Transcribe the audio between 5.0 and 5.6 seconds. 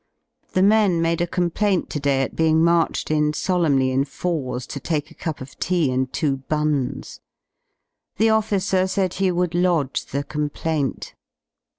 a cup of